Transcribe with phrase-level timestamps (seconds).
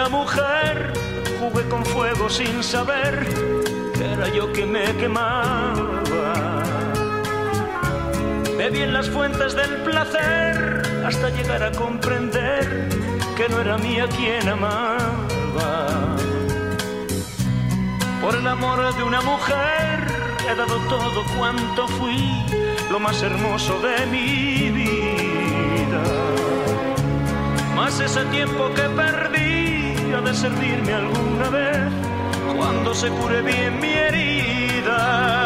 [0.00, 0.94] Una mujer
[1.38, 3.28] jugué con fuego sin saber
[3.92, 6.62] que era yo que me quemaba.
[8.56, 12.88] Bebí en las fuentes del placer hasta llegar a comprender
[13.36, 16.16] que no era mía quien amaba.
[18.22, 20.06] Por el amor de una mujer
[20.50, 22.42] he dado todo cuanto fui,
[22.90, 26.02] lo más hermoso de mi vida.
[27.76, 29.69] Más ese tiempo que perdí
[30.18, 31.88] de servirme alguna vez
[32.56, 35.36] cuando se cure bien mi herida.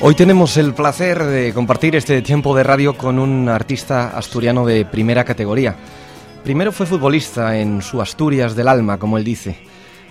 [0.00, 4.84] Hoy tenemos el placer de compartir este tiempo de radio con un artista asturiano de
[4.84, 5.76] primera categoría.
[6.44, 9.58] Primero fue futbolista en su Asturias del alma, como él dice,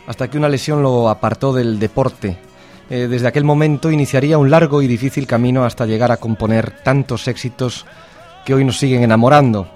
[0.08, 2.38] hasta que una lesión lo apartó del deporte.
[2.90, 7.28] Eh, desde aquel momento iniciaría un largo y difícil camino hasta llegar a componer tantos
[7.28, 7.86] éxitos
[8.46, 9.68] que hoy nos siguen enamorando.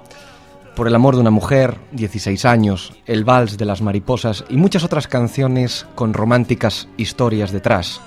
[0.74, 4.84] Por el amor de una mujer, 16 años, El vals de las mariposas y muchas
[4.84, 8.00] otras canciones con románticas historias detrás.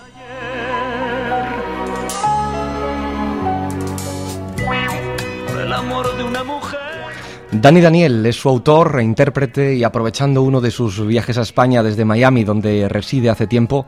[7.51, 11.83] Dani Daniel es su autor e intérprete y aprovechando uno de sus viajes a España
[11.83, 13.85] desde Miami, donde reside hace tiempo,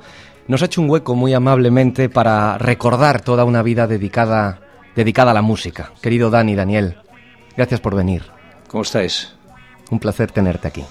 [0.47, 4.61] nos ha hecho un hueco muy amablemente para recordar toda una vida dedicada,
[4.95, 5.91] dedicada a la música.
[6.01, 6.97] Querido Dani Daniel,
[7.55, 8.23] gracias por venir.
[8.67, 9.33] ¿Cómo estáis?
[9.91, 10.83] Un placer tenerte aquí.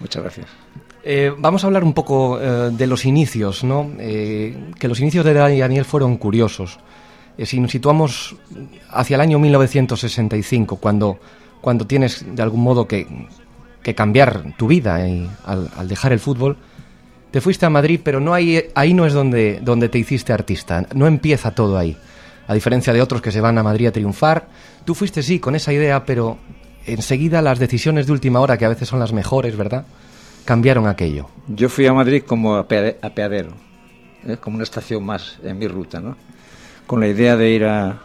[0.00, 0.46] Muchas gracias.
[1.02, 3.92] Eh, vamos a hablar un poco eh, de los inicios, ¿no?
[3.98, 6.78] Eh, que los inicios de Dani Daniel fueron curiosos.
[7.38, 8.34] Eh, si nos situamos
[8.90, 11.18] hacia el año 1965, cuando,
[11.60, 13.06] cuando tienes de algún modo que,
[13.82, 16.56] que cambiar tu vida y al, al dejar el fútbol,
[17.36, 20.86] te fuiste a Madrid, pero no ahí, ahí no es donde, donde te hiciste artista,
[20.94, 21.94] no empieza todo ahí.
[22.48, 24.48] A diferencia de otros que se van a Madrid a triunfar,
[24.86, 26.38] tú fuiste sí con esa idea, pero
[26.86, 29.84] enseguida las decisiones de última hora, que a veces son las mejores, ¿verdad?
[30.46, 31.28] Cambiaron aquello.
[31.46, 33.50] Yo fui a Madrid como apea- apeadero,
[34.26, 34.38] ¿eh?
[34.40, 36.16] como una estación más en mi ruta, ¿no?
[36.86, 37.98] Con la idea de ir a,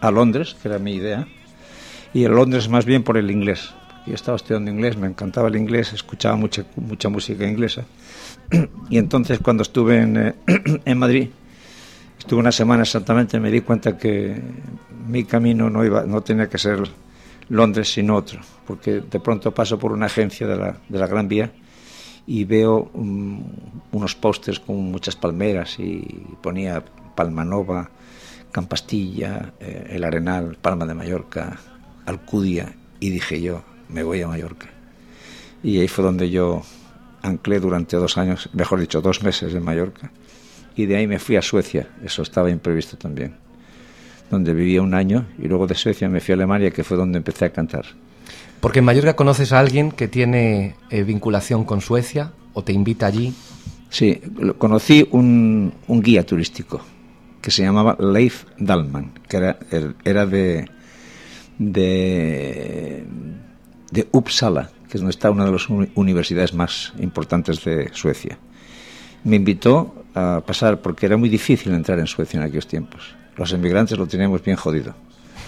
[0.00, 1.26] a Londres, que era mi idea,
[2.14, 3.70] y en Londres más bien por el inglés.
[4.06, 7.82] Yo estaba estudiando inglés, me encantaba el inglés, escuchaba mucha, mucha música inglesa.
[8.90, 10.34] Y entonces cuando estuve en, eh,
[10.84, 11.28] en Madrid,
[12.18, 14.40] estuve una semana exactamente, me di cuenta que
[15.06, 16.82] mi camino no, iba, no tenía que ser
[17.48, 21.28] Londres sino otro, porque de pronto paso por una agencia de la, de la Gran
[21.28, 21.50] Vía
[22.26, 23.42] y veo um,
[23.90, 26.02] unos pósters con muchas palmeras y
[26.40, 26.84] ponía
[27.14, 27.90] Palmanova,
[28.52, 31.58] Campastilla, eh, El Arenal, Palma de Mallorca,
[32.06, 34.68] Alcudia y dije yo, me voy a Mallorca.
[35.62, 36.62] Y ahí fue donde yo
[37.22, 40.10] anclé durante dos años, mejor dicho, dos meses en Mallorca.
[40.76, 43.34] Y de ahí me fui a Suecia, eso estaba imprevisto también,
[44.30, 47.18] donde vivía un año y luego de Suecia me fui a Alemania, que fue donde
[47.18, 47.84] empecé a cantar.
[48.60, 53.06] Porque en Mallorca conoces a alguien que tiene eh, vinculación con Suecia o te invita
[53.06, 53.34] allí.
[53.90, 54.20] Sí,
[54.56, 56.80] conocí un, un guía turístico
[57.42, 60.66] que se llamaba Leif Dalman, que era, er- era de,
[61.58, 63.04] de,
[63.90, 68.36] de Uppsala, que es donde está una de las uni- universidades más importantes de Suecia.
[69.24, 73.14] Me invitó a pasar, porque era muy difícil entrar en Suecia en aquellos tiempos.
[73.38, 74.94] Los emigrantes lo teníamos bien jodido.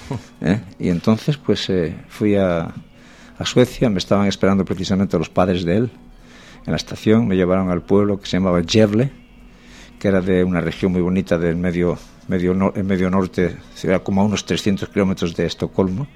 [0.40, 0.62] ¿eh?
[0.78, 2.72] Y entonces, pues eh, fui a,
[3.38, 5.90] a Suecia, me estaban esperando precisamente los padres de él
[6.64, 9.12] en la estación, me llevaron al pueblo que se llamaba Gävle,
[9.98, 11.98] que era de una región muy bonita del medio,
[12.28, 16.06] medio, nor- el medio norte, era como a unos 300 kilómetros de Estocolmo.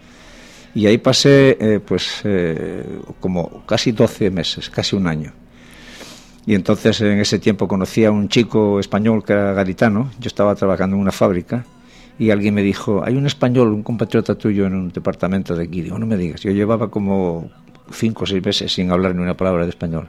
[0.74, 2.84] Y ahí pasé eh, pues eh,
[3.20, 5.32] como casi 12 meses, casi un año.
[6.46, 10.54] Y entonces en ese tiempo conocí a un chico español que era gaditano, yo estaba
[10.54, 11.64] trabajando en una fábrica
[12.18, 15.82] y alguien me dijo, hay un español, un compatriota tuyo en un departamento de aquí.
[15.82, 17.50] Digo, no me digas, yo llevaba como
[17.92, 20.08] cinco o seis meses sin hablar ni una palabra de español.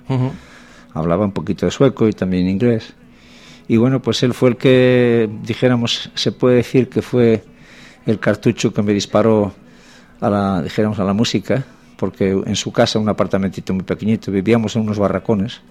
[0.94, 2.94] Hablaba un poquito de sueco y también inglés.
[3.68, 7.44] Y bueno, pues él fue el que, dijéramos, se puede decir que fue
[8.08, 9.54] el cartucho que me disparó
[10.22, 11.64] a la, dijéramos, a la música,
[11.98, 15.62] porque en su casa, un apartamentito muy pequeñito, vivíamos en unos barracones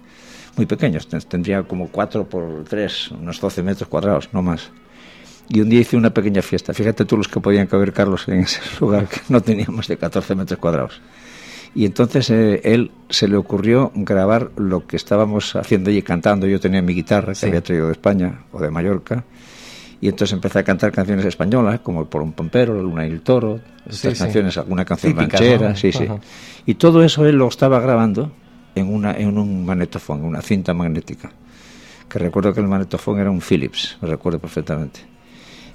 [0.57, 4.71] muy pequeños, tendría como cuatro por tres, unos 12 metros cuadrados, no más.
[5.49, 6.75] Y un día hice una pequeña fiesta.
[6.75, 10.35] Fíjate tú los que podían caber, Carlos, en ese lugar, que no teníamos de 14
[10.35, 11.01] metros cuadrados.
[11.75, 16.47] Y entonces eh, él se le ocurrió grabar lo que estábamos haciendo y cantando.
[16.47, 19.25] Yo tenía mi guitarra que había traído de España o de Mallorca.
[20.01, 23.21] Y entonces empecé a cantar canciones españolas, como Por un pompero, La luna y el
[23.21, 26.07] toro, estas canciones, alguna canción ranchera, sí, sí.
[26.67, 28.31] Y todo eso él lo estaba grabando
[28.75, 31.31] en, una, en un magnetofón, una cinta magnética.
[32.09, 35.01] Que recuerdo que el magnetofón era un Philips, me recuerdo perfectamente.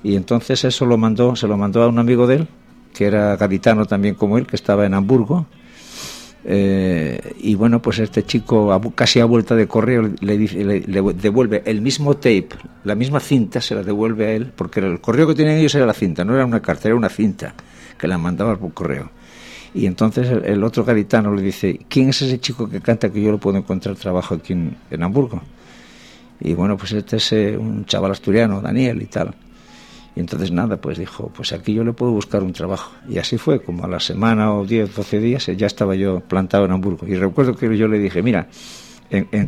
[0.04, 2.48] Y entonces eso lo mandó, se lo mandó a un amigo de él,
[2.94, 5.48] que era gaditano también como él, que estaba en Hamburgo,
[6.45, 11.81] eh, y bueno, pues este chico, casi a vuelta de correo, le, le, devuelve el
[11.81, 12.50] mismo tape,
[12.84, 15.86] la misma cinta, se la devuelve a él, porque el correo que tenían ellos era
[15.86, 17.54] la cinta, no era una carta, era una cinta
[17.98, 19.10] que la mandaba por correo.
[19.74, 23.31] Y entonces el, otro gaditano le dice, ¿quién es ese chico que canta que yo
[23.31, 25.42] lo puedo encontrar trabajo aquí en, Hamburgo?
[26.39, 29.34] Y bueno, pues este es eh, un chaval asturiano, Daniel y tal.
[30.15, 32.92] Y entonces nada, pues dijo, pues aquí yo le puedo buscar un trabajo.
[33.10, 36.65] Y así fue, como a la semana o 10, 12 días, ya estaba yo plantado
[36.65, 37.07] en Hamburgo.
[37.07, 38.48] Y recuerdo que yo le dije, mira,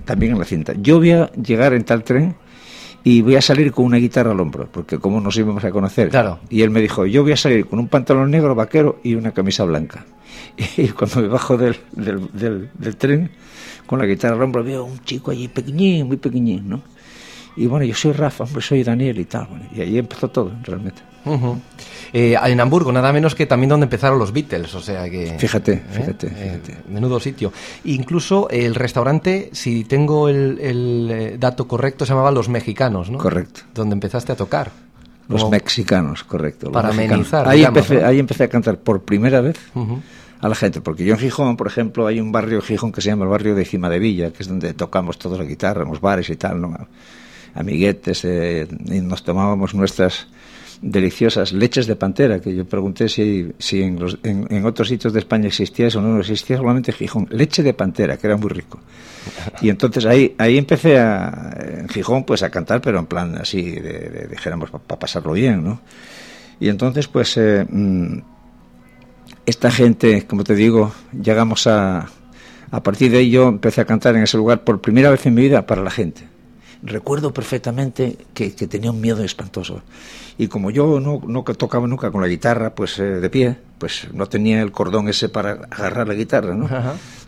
[0.06, 2.36] también en la cinta, yo voy a llegar en tal tren
[3.04, 6.10] y voy a salir con una guitarra al hombro, porque como nos íbamos a conocer.
[6.10, 6.40] Claro.
[6.50, 9.32] Y él me dijo, yo voy a salir con un pantalón negro vaquero y una
[9.32, 10.06] camisa blanca.
[10.78, 13.30] Y cuando me bajo del, del, del tren,
[13.86, 16.82] con la guitarra al hombro, veo un chico allí pequeñín, muy pequeñín, ¿no?
[17.58, 19.48] Y bueno, yo soy Rafa, hombre, soy Daniel y tal.
[19.76, 21.02] y ahí empezó todo, realmente.
[22.14, 25.36] Eh, en Hamburgo, nada menos que también donde empezaron los Beatles, o sea que...
[25.40, 25.84] Fíjate, ¿eh?
[25.90, 26.60] fíjate, eh,
[26.90, 27.52] menudo sitio.
[27.86, 33.18] Incluso el restaurante, si tengo el, dato correcto, se llamaba Los Mexicanos, ¿no?
[33.18, 33.62] Correcto.
[33.74, 34.72] Donde empezaste a tocar.
[35.28, 36.72] Los mexicanos, correcto.
[36.72, 37.48] para amenizar.
[37.48, 39.58] Ahí, empecé, ahí empecé a cantar por primera vez
[40.40, 43.02] a la gente, porque yo en Gijón, por ejemplo, hay un barrio en Gijón que
[43.02, 45.82] se llama el barrio de Cima de Villa, que es donde tocamos todos la guitarra,
[45.82, 46.78] en los bares y tal, ¿no?
[47.56, 50.28] Amiguetes, eh, y nos tomábamos nuestras
[50.82, 54.18] deliciosas leches de pantera, que yo pregunté si, si en, los,
[54.64, 58.38] otros sitios de España existía eso, no, existía solamente Gijón, leche de pantera, que era
[58.38, 58.80] muy rico.
[59.62, 63.72] Y entonces ahí, ahí empecé a, en Gijón pues a cantar, pero en plan así,
[63.72, 65.82] de, dijéramos, para pasarlo bien, ¿no?
[66.60, 68.20] Y entonces pues eh, mm,
[69.46, 72.10] esta gente, como te digo, llegamos a...
[72.72, 75.36] A partir de ahí yo empecé a cantar en ese lugar por primera vez en
[75.36, 76.35] mi vida para la gente
[76.86, 79.82] recuerdo perfectamente que, tenía un miedo espantoso.
[80.38, 84.08] Y como yo no, no tocaba nunca con la guitarra, pues eh, de pie, pues
[84.14, 86.70] no tenía el cordón ese para agarrar la guitarra, ¿no?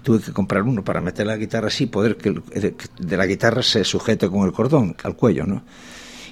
[0.04, 2.36] Tuve que comprar uno para meter la guitarra así, poder que,
[3.00, 5.64] de la guitarra se sujete con el cordón al cuello, ¿no?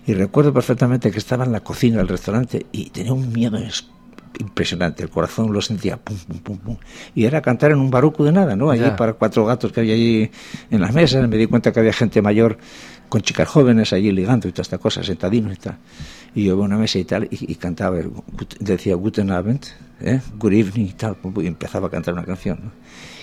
[0.07, 3.57] Y recuerdo perfectamente que estaba en la cocina del restaurante y tenía un miedo
[4.39, 6.77] impresionante, el corazón lo sentía pum, pum, pum, pum.
[7.13, 8.69] Y era cantar en un baruco de nada, ¿no?
[8.69, 10.29] Allí para cuatro gatos que había allí
[10.69, 12.57] en las mesas, me di cuenta que había gente mayor
[13.15, 15.77] con chicas jóvenes allí ligando y toda esta cosa, sentadinos y tal.
[16.35, 17.97] Y yo iba a una mesa y tal, y, cantaba,
[18.59, 19.67] decía Guten Abend,
[20.01, 20.19] ¿eh?
[20.37, 22.59] Good Evening y tal, y empezaba a cantar una canción.
[22.61, 22.71] ¿no?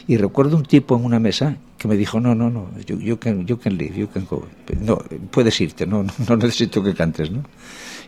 [0.07, 3.19] Y recuerdo un tipo en una mesa que me dijo, no, no, no, you, you,
[3.19, 4.47] can, you can leave, you can go.
[4.81, 4.97] No,
[5.31, 7.45] puedes irte, no, no necesito que cantes, ¿no?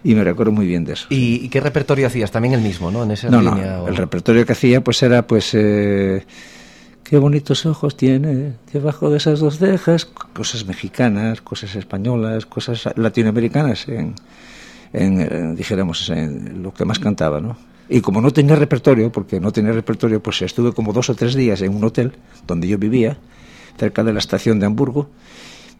[0.02, 1.06] Y me recuerdo muy bien de eso.
[1.10, 2.30] ¿Y, qué repertorio hacías?
[2.30, 3.04] También el mismo, ¿no?
[3.04, 5.50] En esa no, no, el repertorio que hacía pues era pues...
[5.52, 6.24] Eh,
[7.04, 13.86] qué bonitos ojos tiene debajo de esas dos cejas, cosas mexicanas, cosas españolas, cosas latinoamericanas,
[13.88, 14.14] en,
[14.92, 17.56] en, dijéramos, en lo que más cantaba, ¿no?
[17.88, 21.34] Y como no tenía repertorio, porque no tenía repertorio, pues estuve como dos o tres
[21.34, 22.12] días en un hotel
[22.46, 23.18] donde yo vivía,
[23.76, 25.10] cerca de la estación de Hamburgo,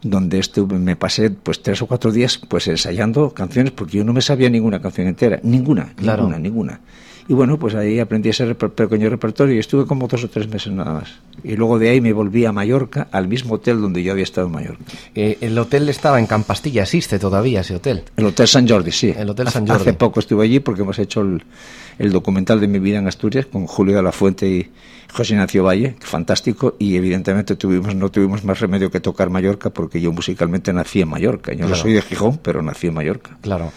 [0.03, 4.13] donde estuve, me pasé pues tres o cuatro días pues ensayando canciones porque yo no
[4.13, 6.81] me sabía ninguna canción entera, ninguna, ninguna, ninguna.
[7.27, 10.71] Y bueno, pues ahí aprendí ese pequeño repertorio y estuve como dos o tres meses
[10.71, 11.15] nada más.
[11.43, 14.45] Y luego de ahí me volví a Mallorca, al mismo hotel donde yo había estado
[14.45, 14.83] en Mallorca.
[15.15, 18.03] Eh, el hotel estaba en Campastilla, ¿existe todavía ese hotel?
[18.15, 19.13] El Hotel San Jordi, sí.
[19.17, 19.81] El Hotel San Jordi.
[19.81, 23.65] Hace poco estuve allí porque hemos hecho el, documental de mi vida en Asturias con
[23.65, 24.71] Julio de la Fuente y
[25.11, 29.99] José Ignacio Valle, fantástico, y evidentemente tuvimos, no tuvimos más remedio que tocar Mallorca porque
[29.99, 31.53] yo musicalmente nací en Mallorca.
[31.53, 33.37] Yo no soy de Gijón, pero nací en Mallorca.
[33.41, 33.71] Claro.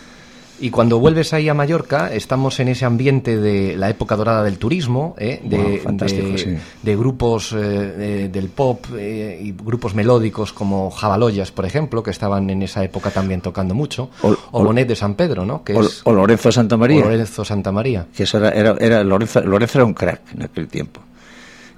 [0.60, 4.58] Y cuando vuelves ahí a Mallorca, estamos en ese ambiente de la época dorada del
[4.58, 5.40] turismo, ¿eh?
[5.44, 12.50] de, grupos eh, del pop eh, y grupos melódicos como Jabaloyas, por ejemplo, que estaban
[12.50, 15.62] en esa época también tocando mucho, o, Bonet de San Pedro, ¿no?
[15.62, 17.02] Que o, Lorenzo Santa María.
[17.02, 18.06] Lorenzo Santa María.
[18.14, 21.00] Que eso era, era, Lorenzo, Lorenzo era un crack en aquel tiempo.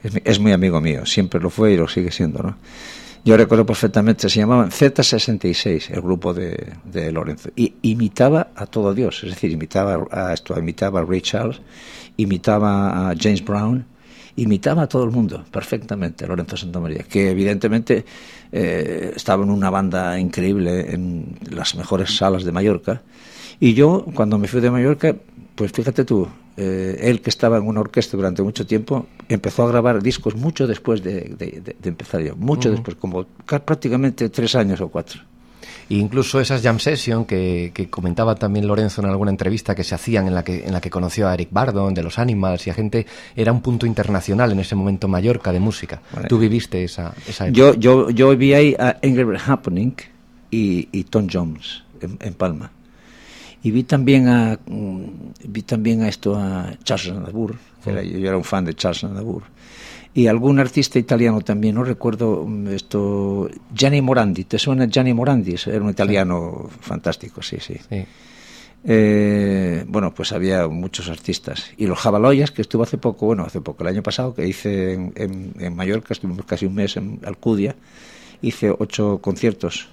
[0.02, 2.56] Es, muy amigo mío, siempre lo fue y lo sigue siendo, ¿no?
[3.22, 8.94] Yo recuerdo perfectamente, se llamaban Z66, el grupo de, de, Lorenzo, y imitaba a todo
[8.94, 11.60] Dios, es decir, imitaba a esto, imitaba a Ray Charles,
[12.16, 13.84] imitaba a James Brown,
[14.36, 18.06] imitaba a todo el mundo perfectamente, Lorenzo Santamaría, que evidentemente
[18.52, 23.02] eh, estaba en una banda increíble en las mejores salas de Mallorca,
[23.60, 25.14] y yo, cuando me fui de Mallorca,
[25.54, 26.26] pues fíjate tú,
[26.62, 30.67] eh, él que estaba en una orquesta durante mucho tiempo, empezó a grabar discos mucho
[30.67, 33.25] después de, empezar yo, mucho después, como
[33.64, 35.23] prácticamente tres años o cuatro.
[35.88, 40.26] E incluso esas jam session que, comentaba también Lorenzo en alguna entrevista que se hacían
[40.26, 42.75] en la que, en la que conoció a Eric Bardon de los Animals y a
[42.75, 46.02] gente, era un punto internacional en ese momento Mallorca de música.
[46.29, 47.59] Tú viviste esa, esa época.
[47.59, 49.95] Yo, yo, yo vi ahí a Ingrid Happening
[50.50, 52.71] y, Tom Jones en Palma
[53.62, 55.05] y vi también a mm,
[55.45, 59.43] vi también a esto a Charles Aznavour yo, era un fan de Charles Aznavour.
[60.12, 64.45] Y algún artista italiano también no recuerdo mm, esto Gianni Morandi.
[64.45, 67.75] Te suena Gianni Morandi era un italiano fantástico sí sí,
[68.83, 71.71] eh, bueno, pues había muchos artistas.
[71.76, 74.95] Y los Jabaloyas, que estuvo hace poco, bueno, hace poco, el año pasado, que hice
[74.95, 77.76] en, en Mallorca, estuvimos casi un mes en Alcudia,
[78.40, 79.90] hice ocho conciertos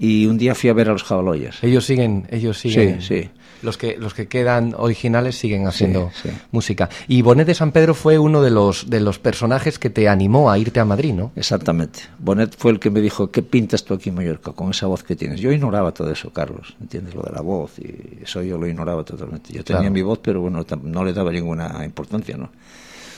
[0.00, 1.62] y un día fui a ver a los jabaloyas.
[1.62, 3.02] Ellos siguen, ellos siguen.
[3.02, 3.30] Sí, sí.
[3.60, 6.10] Los que, los que quedan originales siguen haciendo
[6.50, 6.88] música.
[7.06, 10.50] Y Bonet de San Pedro fue uno de los, de los personajes que te animó
[10.50, 11.32] a irte a Madrid, ¿no?
[11.36, 12.00] Exactamente.
[12.18, 15.02] Bonet fue el que me dijo, ¿qué pintas tú aquí en Mallorca con esa voz
[15.02, 15.38] que tienes?
[15.38, 17.14] Yo ignoraba todo eso, Carlos, ¿entiendes?
[17.14, 19.52] Lo de la voz y eso yo lo ignoraba totalmente.
[19.52, 22.50] Yo tenía mi voz, pero bueno, no le daba ninguna importancia, ¿no?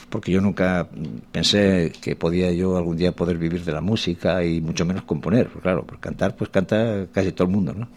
[0.09, 0.87] Porque yo nunca
[1.31, 5.47] pensé que podía yo algún día poder vivir de la música y mucho menos componer,
[5.61, 7.87] claro, por cantar pues canta casi todo el mundo, ¿no?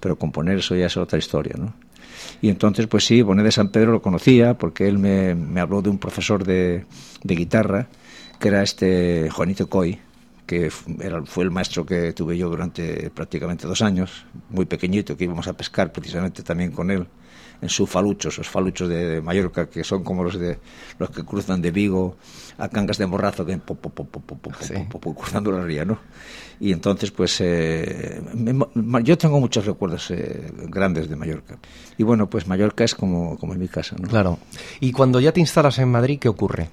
[0.00, 1.74] Pero componer eso ya es otra historia, ¿no?
[2.40, 5.82] Y entonces, pues sí, Bonet de San Pedro lo conocía porque él me, me habló
[5.82, 6.84] de un profesor de,
[7.22, 7.88] de, guitarra
[8.38, 9.98] que era este Juanito Coy,
[10.46, 15.24] que era, fue el maestro que tuve yo durante prácticamente dos años, muy pequeñito, que
[15.24, 17.06] íbamos a pescar precisamente también con él
[17.60, 20.58] en sus faluchos, los faluchos de, Mallorca, que son como los de
[20.98, 22.16] los que cruzan de Vigo
[22.58, 23.58] a Cangas de Morrazo, que
[25.14, 25.98] cruzando la ría, ¿no?
[26.60, 28.20] Y entonces, pues, eh,
[29.04, 31.56] yo tengo muchos recuerdos eh, grandes de Mallorca.
[31.96, 34.08] Y bueno, pues Mallorca es como, como en mi casa, ¿no?
[34.08, 34.38] Claro.
[34.80, 36.68] Y cuando ya te instalas en Madrid, ¿qué ocurre?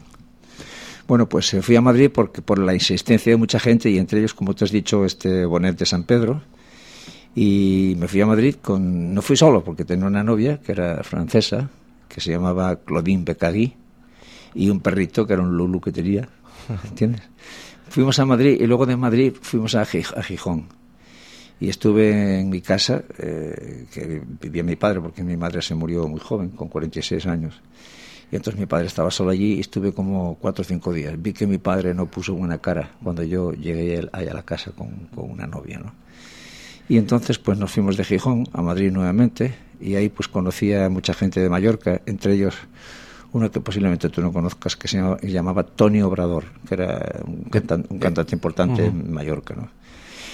[1.08, 4.20] Bueno, pues eh, fui a Madrid porque por la insistencia de mucha gente y entre
[4.20, 6.42] ellos, como te has dicho, este Bonet de San Pedro,
[7.36, 11.04] y me fui a Madrid con no fui solo porque tenía una novia que era
[11.04, 11.70] francesa
[12.08, 13.75] que se llamaba Claudine Becagui
[14.54, 16.30] y un perrito que era un Lulu que tenía
[16.86, 17.24] ¿entiendes?
[17.89, 20.70] fuimos a Madrid y luego de Madrid fuimos a, Gijón
[21.60, 26.08] y estuve en mi casa eh, que vivía mi padre porque mi madre se murió
[26.08, 27.62] muy joven con 46 años
[28.32, 31.34] y entonces mi padre estaba solo allí y estuve como cuatro o cinco días vi
[31.34, 35.10] que mi padre no puso buena cara cuando yo llegué allá a la casa con,
[35.13, 36.06] con una novia ¿no?
[36.88, 40.89] Y entonces pues nos fuimos de Gijón a Madrid nuevamente y ahí pues conocí a
[40.89, 42.56] mucha gente de Mallorca, entre ellos
[43.34, 47.44] uno que posiblemente tú no conozcas que se llamaba, Tony Obrador, que era un,
[48.00, 49.68] cantante importante en Mallorca, ¿no?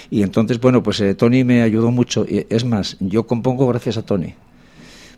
[0.08, 2.24] Y entonces, bueno, pues eh, Tony me ayudó mucho.
[2.28, 4.34] Y, es más, yo compongo gracias a Tony.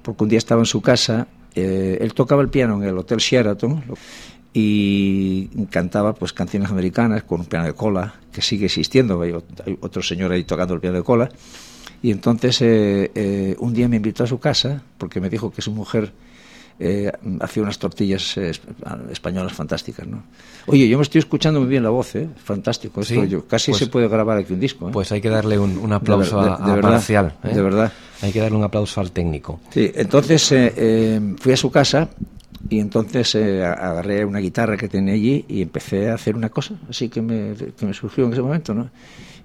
[0.03, 3.19] Porque un día estaba en su casa, eh, él tocaba el piano en el Hotel
[3.19, 3.83] Sheraton
[4.56, 9.34] y cantaba pues canciones americanas con un piano de cola que sigue existiendo hay,
[9.80, 11.28] otro señor ahí tocando el piano de cola
[12.00, 15.61] y entonces eh, eh, un día me invitó a su casa porque me dijo que
[15.61, 16.12] su mujer
[16.78, 18.37] eh, hacía unas tortillas
[19.11, 20.25] españolas fantásticas, ¿no?
[20.66, 22.28] Oye, yo me estoy escuchando muy bien la voz, ¿eh?
[22.37, 23.00] Fantástico.
[23.49, 24.90] casi pues se puede grabar aquí un disco.
[24.90, 27.92] Pues hay que darle un, aplauso a, de verdad, De verdad.
[28.23, 29.61] Hay que darle un aplauso al técnico.
[29.70, 30.52] Sí, entonces
[31.38, 32.11] fui a su casa
[32.71, 36.75] y entonces eh, agarré una guitarra que tenía allí y empecé a hacer una cosa,
[36.88, 37.54] así que me,
[37.92, 38.90] surgió en ese momento, ¿no?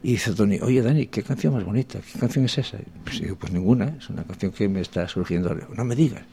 [0.02, 2.00] Y dice Tony, oye Dani, ¿qué canción más bonita?
[2.00, 2.78] ¿Qué canción es esa?
[3.04, 5.54] Pues digo, pues ninguna, es una canción que me está surgiendo.
[5.76, 6.24] No me digas.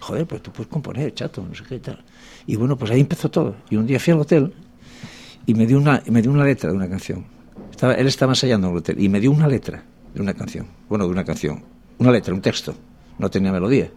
[0.00, 2.04] Joder, pues tú puedes componer, chato, no sé qué tal.
[2.46, 3.56] Y bueno, pues ahí empezó todo.
[3.70, 4.52] Y un día fui al hotel
[5.46, 7.24] y me dio una, me dio una letra de una canción.
[7.70, 9.82] Estaba, él estaba ensayando en el hotel y me dio una letra
[10.14, 10.66] de una canción.
[10.86, 11.64] Bueno, de una canción.
[11.98, 12.74] Una letra, un texto.
[13.18, 13.90] No tenía melodía.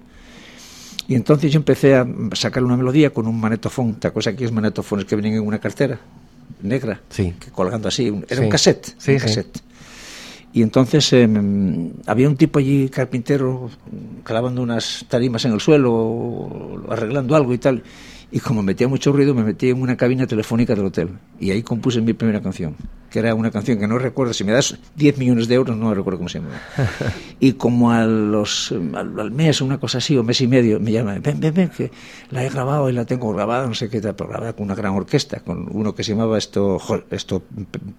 [1.09, 3.95] Y entonces yo empecé a sacar una melodía con un manetofón.
[3.95, 5.99] ¿Te acuerdas aquellos manetofones que vienen en una cartera
[6.61, 7.01] negra?
[7.09, 7.33] Sí.
[7.39, 8.13] Que colgando así.
[8.29, 8.93] Era un cassette.
[8.99, 9.59] Sí, un cassette.
[10.53, 13.71] Y entonces em, había un tipo allí, carpintero,
[14.23, 17.81] clavando unas tarimas en el suelo, arreglando algo y tal.
[18.31, 21.09] Y como metía mucho ruido, me metí en una cabina telefónica del hotel.
[21.39, 22.75] Y ahí compuse mi primera canción.
[23.09, 25.93] que era una canción que no recuerdo, si me das 10 millones de euros no
[25.93, 26.51] recuerdo cómo se llama.
[27.39, 31.21] y como a los, al, mes, una cosa así, o mes y medio, me llaman,
[31.21, 31.91] ven, ven, ven, que
[32.29, 34.75] la he grabado y la tengo grabada, no sé qué tal, pero grabada con una
[34.75, 37.41] gran orquesta, con uno que se llamaba esto, esto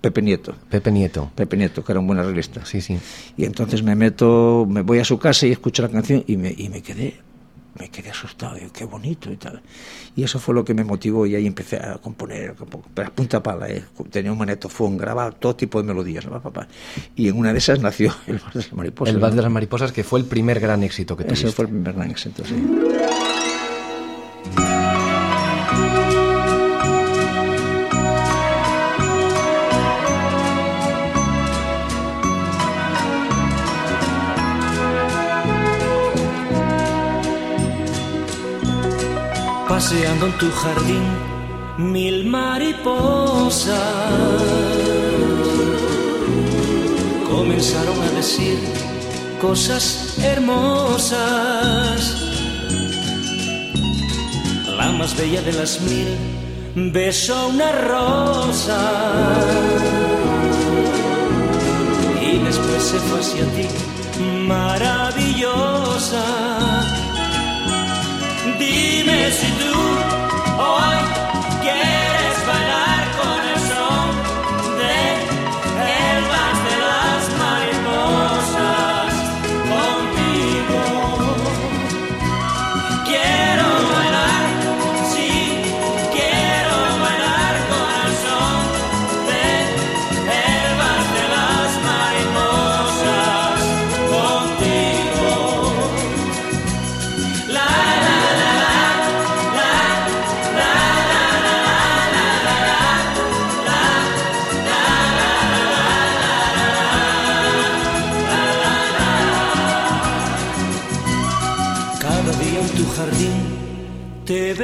[0.00, 0.54] Pepe Nieto.
[0.68, 1.30] Pepe Nieto.
[1.34, 2.64] Pepe Nieto, que era un buen arreglista.
[2.64, 2.98] Sí, sí.
[3.36, 6.54] Y entonces me meto, me voy a su casa y escucho la canción y me,
[6.56, 7.29] y me quedé
[7.80, 9.62] me quedé asustado, digo, qué bonito y tal.
[10.14, 12.54] Y eso fue lo que me motivó y ahí empecé a componer,
[12.94, 13.82] pero a punta pala, ¿eh?
[14.10, 16.68] tenía un manetofón, grababa todo tipo de melodías, papá.
[17.16, 19.14] y en una de esas nació El Bar de las Mariposas.
[19.14, 21.46] El Bar de las Mariposas, que fue el primer gran éxito que tuviste.
[21.46, 22.54] Ese fue el primer gran éxito, sí.
[39.80, 41.04] Paseando en tu jardín
[41.78, 43.80] mil mariposas
[47.26, 48.58] comenzaron a decir
[49.40, 51.98] cosas hermosas.
[54.76, 56.08] La más bella de las mil
[56.92, 58.80] besó una rosa
[62.20, 63.66] y después se fue hacia ti
[64.46, 66.24] maravillosa
[69.10, 69.74] Dime si tú
[70.56, 70.98] hoy
[71.62, 72.09] quieres bailar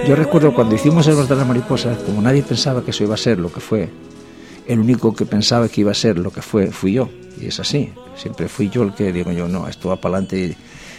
[0.07, 3.19] Yo recuerdo cuando hicimos el de las Mariposas, como nadie pensaba que eso iba a
[3.19, 3.89] ser lo que fue,
[4.67, 7.09] el único que pensaba que iba a ser lo que fue fui yo.
[7.41, 7.93] Y es así.
[8.17, 10.57] Siempre fui yo el que digo yo, no, esto va para adelante.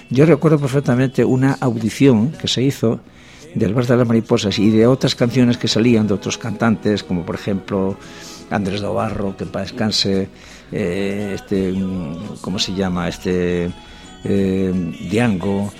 [0.10, 3.00] Yo recuerdo perfectamente una audición que se hizo
[3.56, 7.26] del Bar de las Mariposas y de otras canciones que salían de otros cantantes, como
[7.26, 7.98] por ejemplo
[8.50, 10.30] Andrés Dobarro, que para descanse,
[10.72, 13.08] eh, este, mm, ¿cómo se llama?
[13.08, 13.72] Este,
[14.24, 15.72] eh, Diango,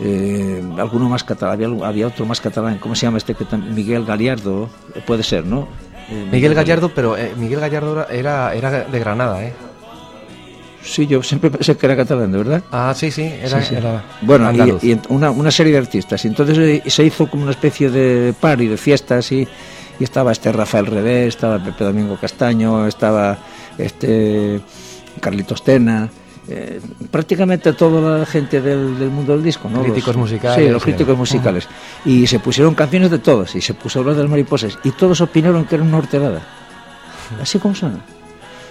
[0.00, 3.34] eh, alguno más catalán, había, había otro más catalán, ¿cómo se llama este?
[3.34, 5.68] Que Miguel Gallardo, eh, puede ser, ¿no?
[6.08, 9.52] Eh, Miguel Gallardo, pero eh, Miguel Gallardo era, era de Granada, ¿eh?
[10.82, 12.62] Sí, yo siempre pensé que era catalán, ¿de verdad?
[12.70, 13.74] Ah, sí, sí, era, Sí, sí.
[13.74, 16.24] era bueno, y, y una, una serie de artistas.
[16.24, 19.48] Y entonces se hizo como una especie de party, de fiestas, y,
[19.98, 23.36] y estaba este Rafael Revés, estaba Pepe Domingo Castaño, estaba
[23.78, 24.60] este
[25.20, 26.08] Carlitos Tena,
[26.48, 26.80] eh,
[27.10, 29.82] prácticamente toda la gente del, del mundo del disco, ¿no?
[29.82, 30.90] Críticos Los- musicales, Sí, los sí.
[30.90, 31.68] críticos musicales.
[32.04, 34.90] Y se pusieron canciones de todos, y se puso a hablar de las mariposas, y
[34.92, 36.42] todos opinaron que era una horterada.
[37.42, 37.98] Así como suena.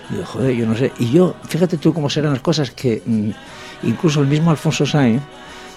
[0.10, 0.94] Y yo, joder, yo no sé.
[1.00, 3.30] Y yo, fíjate tú cómo serán las cosas que mm,
[3.88, 5.22] incluso el mismo Alfonso Sainz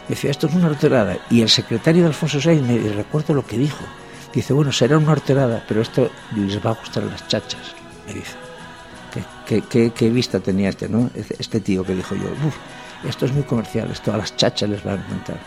[0.08, 1.16] decía, esto es una horterada.
[1.30, 3.84] Y el secretario de Alfonso Sainz, me recuerdo lo que dijo.
[4.32, 7.74] Dice, bueno, será una horterada, pero esto les va a gustar a las chachas,
[8.06, 8.34] me dice.
[9.48, 11.11] ¿Qué, qué, vista tenía este, ¿no?
[11.14, 12.54] Este- Este tío que dijo yo, "Uf,
[13.08, 15.38] esto es muy comercial, esto a las chachas les va a encantar.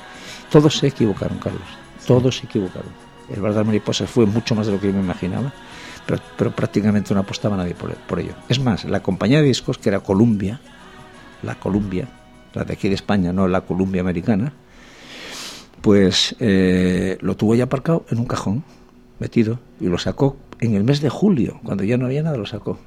[0.50, 1.62] Todos se equivocaron, Carlos.
[2.08, 2.90] Todos se equivocaron.
[3.30, 5.54] El Bar de Mariposas fue mucho más de lo que yo me imaginaba,
[6.08, 8.34] pero, pero prácticamente no apostaba nadie por, por ello.
[8.50, 10.60] Es más, la compañía de discos, que era Columbia,
[11.44, 12.08] la Columbia,
[12.56, 14.52] la de aquí de España, no la Columbia americana,
[15.82, 18.64] pues eh, lo tuvo ya aparcado en un cajón,
[19.20, 22.46] metido, y lo sacó en el mes de julio, cuando ya no había nada, lo
[22.46, 22.80] sacó.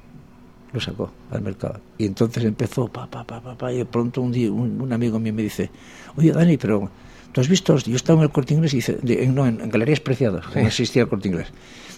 [0.75, 1.79] Lo sacó al mercado.
[1.97, 4.91] Y entonces empezó, pa, pa, pa, pa, pa, y de pronto un día un, un
[4.93, 5.69] amigo mío me dice,
[6.17, 6.89] oye Dani, pero
[7.31, 7.77] ¿tú has visto?
[7.77, 10.61] Yo estaba en el corte inglés y dice, de- no, en, en Galerías Preciadas, no
[10.61, 11.47] existía el corte inglés.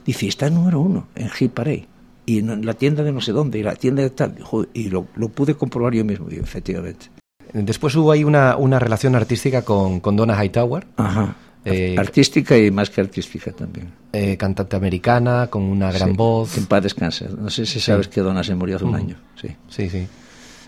[0.06, 1.88] Dice, está en número uno, en Hit Parade.
[2.28, 4.36] Y en la tienda de no sé dónde, y la tienda de tal.
[4.74, 7.08] Y lo, lo pude comprobar yo mismo, digo, efectivamente.
[7.54, 11.36] Después hubo ahí una, una relación artística con, con Donna Hightower, Ajá.
[11.74, 13.92] Eh, artística y más que artística también.
[14.14, 16.54] eh, cantante americana, con una gran Sí, voz.
[16.54, 17.28] Que en paz descanse.
[17.38, 19.16] No sé si sabes que Donna se murió hace un año.
[19.42, 19.50] Sí.
[19.70, 20.08] Sí, sí.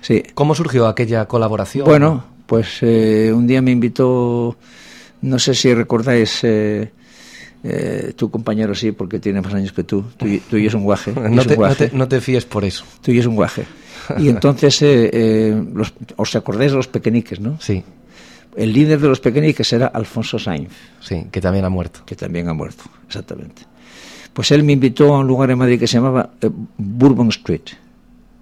[0.01, 0.23] Sí.
[0.33, 1.85] ¿Cómo surgió aquella colaboración?
[1.85, 4.57] Bueno, pues eh, un día me invitó,
[5.21, 6.91] no sé si recordáis, eh,
[8.15, 10.03] tu compañero sí, porque tiene más años que tú.
[10.17, 11.11] Tú, y- tú y es un guaje.
[11.15, 11.89] no te, un no, guaje.
[11.89, 12.85] te, no te fíes por eso.
[13.01, 13.65] Tú y es un guaje.
[14.17, 17.59] Y entonces, eh, eh, los, os acordáis de los pequeñiques, ¿no?
[17.59, 17.83] Sí,
[18.59, 20.73] El líder de los pequeñiques era Alfonso Sainz.
[20.99, 22.01] sí, que también ha muerto.
[22.05, 23.61] que también ha muerto, exactamente.
[24.33, 27.61] Pues él me invitó a un lugar en Madrid que se llamaba eh, Bourbon Street,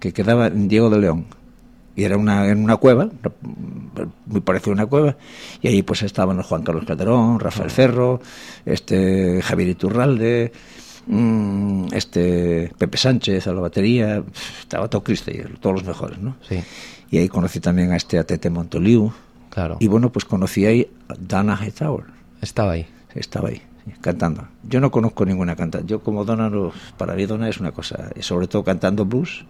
[0.00, 1.26] que quedaba en Diego de León.
[1.94, 3.08] Y era una, en una cueva,
[4.26, 5.16] muy parecida a una cueva,
[5.62, 8.20] y ahí pues estaban Juan Carlos Calderón, Rafael Cerro,
[8.66, 10.50] este Javier Iturralde,
[11.06, 14.24] mm, este Pepe Sánchez a la batería,
[14.60, 16.34] estaba todo Cristo y todos los mejores, ¿no?
[16.48, 16.58] Sí.
[17.08, 19.12] Y ahí conocí también a este Atete Montoliu.
[19.58, 19.76] Claro.
[19.80, 22.04] Y bueno, pues conocí ahí a Dana Hightower.
[22.40, 22.86] Estaba ahí.
[23.14, 23.60] Estaba ahí,
[24.00, 24.46] cantando.
[24.62, 25.88] Yo no conozco ninguna cantante.
[25.88, 29.44] Yo como Donna, no- para mí Donna es una cosa, sobre todo cantando blues.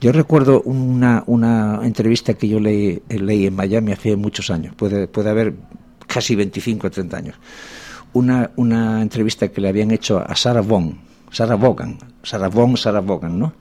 [0.00, 5.06] Yo recuerdo una, una entrevista que yo leí, leí en Miami hace muchos años, puede,
[5.06, 5.54] puede haber
[6.08, 7.36] casi 25 o 30 años.
[8.12, 10.98] Una, una entrevista que le habían hecho a Sarah Vaughan,
[11.30, 13.52] Sarah Vaughan, Sarah Vaughan, Sarah Vaughan, ¿no?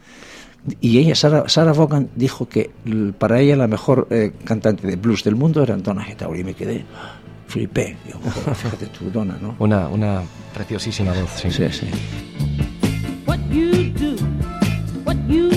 [0.82, 2.69] Y ella, Sarah, Sarah Vaughan, dijo que
[3.17, 6.39] para ella la mejor eh, cantante de blues del mundo era Donna Hightower.
[6.39, 6.84] Y me quedé,
[7.48, 7.98] flipé.
[8.06, 9.56] Digo, "Joder, fíjate tú, Donna, ¿no?
[9.60, 10.22] Una, una
[10.54, 11.50] preciosísima voz, sí.
[11.52, 11.88] Sí, sí.
[13.26, 14.15] What you do,
[15.06, 15.48] what you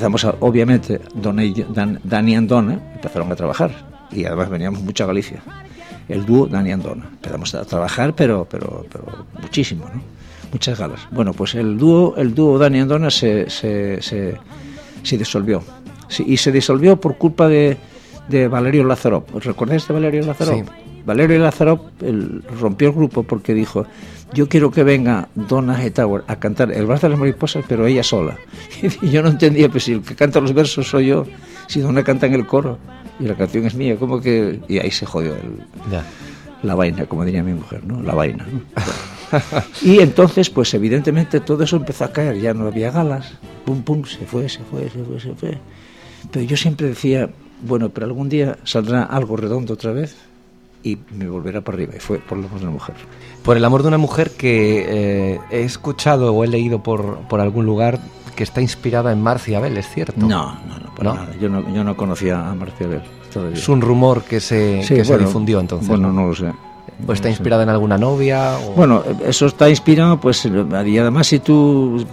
[0.00, 3.70] empezamos, a, obviamente, Donna y Dan- Dani y Donna empezaron a trabajar.
[4.10, 5.42] Y además veníamos mucho a Galicia.
[6.08, 7.06] El dúo Dani y Donna.
[7.12, 9.04] Empezamos a trabajar, pero, pero, pero
[9.40, 10.00] muchísimo, ¿no?
[10.52, 11.00] Muchas galas.
[11.12, 14.36] Bueno, pues el dúo, el dúo Dani y Donna se, se, se,
[15.02, 15.62] se disolvió.
[16.26, 17.76] Y se disolvió por culpa de,
[18.28, 19.24] de Valerio Lazarov.
[19.34, 20.56] ¿Os recordáis de Valerio Lazarov?
[20.56, 20.64] Sí.
[21.06, 23.86] Valerio Lazarov el- rompió el grupo porque dijo,
[24.32, 28.02] yo quiero que venga Donna Hightower a cantar El Bar de las Mariposas, pero ella
[28.02, 28.36] sola.
[29.02, 31.26] Y yo no entendía, pues si el que canta los versos soy yo,
[31.66, 32.78] si Donna canta en el coro
[33.18, 34.60] y la canción es mía, como que...
[34.68, 35.60] Y ahí se jodió el-
[36.62, 38.02] la vaina, como diría mi mujer, ¿no?
[38.02, 38.46] La vaina.
[38.52, 38.60] ¿no?
[39.82, 43.32] y entonces, pues evidentemente todo eso empezó a caer, ya no había galas,
[43.64, 45.58] pum, pum, se fue, se fue, se fue, se fue.
[46.30, 47.30] Pero yo siempre decía,
[47.62, 50.16] bueno, pero algún día saldrá algo redondo otra vez
[50.82, 51.92] y me volverá para arriba.
[51.96, 52.94] Y fue por lo menos una mujer.
[53.42, 54.86] Por el amor de una mujer que
[55.34, 57.98] eh, he escuchado o he leído por, por algún lugar
[58.36, 60.14] que está inspirada en Marcia Abel, ¿es cierto?
[60.26, 61.14] No, no, no, para ¿No?
[61.16, 61.34] nada.
[61.40, 63.56] Yo no, yo no conocía a Marcia Bell todavía.
[63.58, 65.88] Es un rumor que se, Sí, que se bueno, difundió entonces.
[65.88, 66.52] Bueno, no lo sé.
[67.06, 68.58] ¿O está No inspirada en alguna novia?
[68.58, 68.72] O...
[68.72, 72.04] Bueno, eso está inspirado, pues, y además si tú,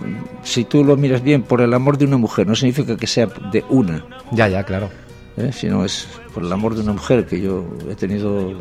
[0.44, 3.28] si tú lo miras bien, por el amor de una mujer, no significa que sea
[3.52, 4.90] de una, Ya, ya, claro.
[5.38, 5.52] ¿Eh?
[5.54, 8.54] sino es por el amor de una mujer, que yo he tenido,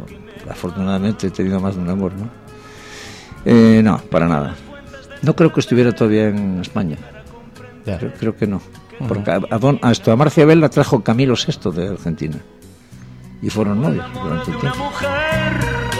[0.50, 2.28] afortunadamente, he tenido más de un amor, ¿no?
[3.44, 4.54] Eh, no, para nada.
[5.22, 6.96] No creo que estuviera todavía en España,
[7.84, 8.60] creo, creo que no.
[9.08, 12.36] Porque a, a don- a esto, a Marcia Bell la trajo Camilo VI de Argentina.
[13.42, 14.78] Y fueron novios durante Una tiempo.
[14.78, 15.52] mujer,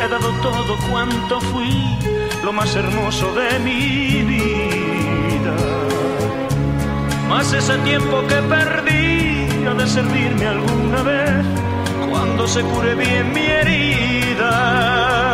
[0.02, 1.98] he dado todo cuanto fui,
[2.42, 5.54] lo más hermoso de mi vida.
[7.28, 9.35] Más ese tiempo que perdí
[9.74, 11.44] de servirme alguna vez
[12.08, 15.25] cuando se cure bien mi herida.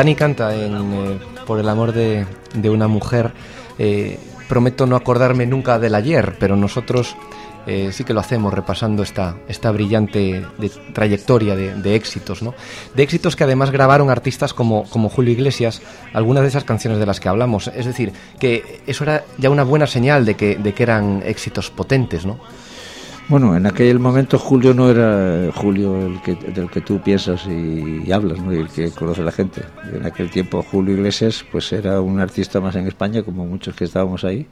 [0.00, 2.24] Dani canta en eh, Por el amor de,
[2.70, 3.32] una mujer.
[3.78, 7.14] eh, prometo no acordarme nunca del ayer, pero nosotros
[7.66, 10.42] eh, sí que lo hacemos repasando esta, esta brillante
[10.94, 12.54] trayectoria de, de éxitos, ¿no?
[12.94, 15.82] De éxitos que además grabaron artistas como, como Julio Iglesias,
[16.14, 17.68] algunas de esas canciones de las que hablamos.
[17.68, 21.70] Es decir, que eso era ya una buena señal de que, de que eran éxitos
[21.70, 22.40] potentes, ¿no?
[23.30, 28.02] Bueno, en aquel momento Julio no era Julio el que, del que tú piensas y,
[28.04, 28.52] y hablas, ¿no?
[28.52, 29.62] y el que conoce la gente.
[29.94, 33.84] En aquel tiempo Julio Iglesias pues era un artista más en España, como muchos que
[33.84, 34.48] estábamos ahí.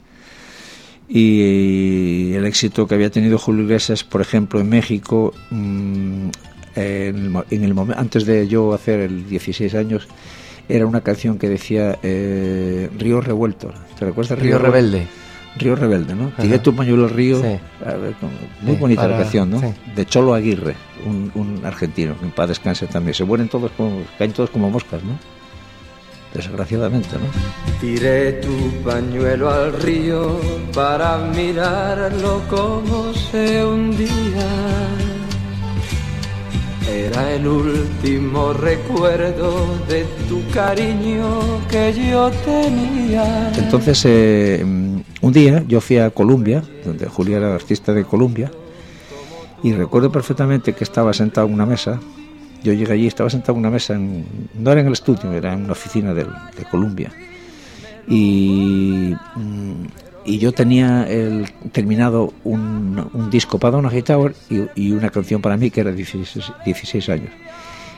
[1.09, 6.29] Y el éxito que había tenido Julio Iglesias, por ejemplo, en México, mm,
[6.77, 10.07] eh, en el, en el antes de yo hacer el 16 años,
[10.69, 13.73] era una canción que decía eh, Río Revuelto.
[13.97, 14.39] ¿Te recuerdas?
[14.39, 15.18] Río Rebelde.
[15.57, 16.27] Río Rebelde, ¿no?
[16.27, 16.41] Ajá.
[16.43, 17.41] Tiré tu pañuelo al río.
[17.41, 17.57] Sí.
[17.85, 18.31] A ver, como-
[18.61, 19.59] muy Sí, bonita para- la canción, ¿no?
[19.59, 19.67] sí.
[19.95, 23.13] De Cholo Aguirre, un, un argentino, que en paz descanse también.
[23.13, 25.17] Se mueren todos como, caen todos como moscas, ¿no?
[26.33, 27.25] Desgraciadamente, ¿no?
[27.81, 30.39] Tiré tu pañuelo al río
[30.73, 34.47] para mirarlo como se hundía.
[36.87, 43.51] Era el último recuerdo de tu cariño que yo tenía.
[43.57, 44.63] Entonces, eh,
[45.21, 48.51] un día yo fui a Colombia, donde Julia era artista de Colombia,
[49.63, 51.99] y recuerdo perfectamente que estaba sentado en una mesa.
[52.63, 54.25] Yo llegué allí, estaba sentado en una mesa, en-
[54.57, 56.27] no era en el estudio, era en una oficina del-
[56.57, 57.11] de Colombia.
[58.07, 59.85] Y, mm,
[60.25, 64.33] y yo tenía el, terminado un, disco para Donna Tower
[64.75, 67.29] y, una canción para mí que era 16, 16 años.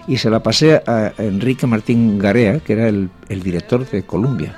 [0.07, 4.57] Y se la pasé a Enrique Martín Garea, que era el, el director de Columbia.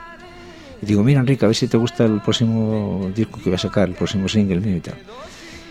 [0.83, 3.57] Y digo, mira Enrique, a ver si te gusta el próximo disco que voy a
[3.57, 4.95] sacar, el próximo single mío y tal.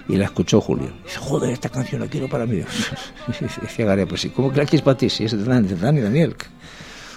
[0.09, 0.89] Y la escuchó Julio.
[1.01, 2.57] Y dice, joder, esta canción la quiero para mí.
[3.63, 5.11] Decía Garea, pues sí, ¿cómo que la quieres para ti?
[5.11, 6.35] Si es de Dani, de Dani Daniel.